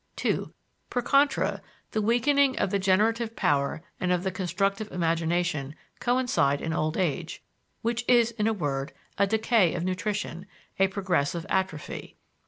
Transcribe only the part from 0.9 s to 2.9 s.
contra, the weakening of the